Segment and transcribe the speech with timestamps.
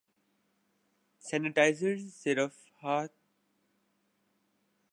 [1.23, 2.97] sanitizer صرف ہا